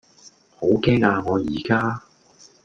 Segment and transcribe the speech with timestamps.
[0.55, 2.01] 好驚呀我宜家